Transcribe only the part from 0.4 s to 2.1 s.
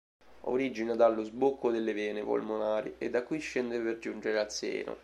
Origina Dallo sbocco delle